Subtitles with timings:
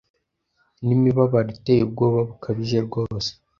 [0.85, 3.29] Nimibabaro iteye ubwoba bukabije rwose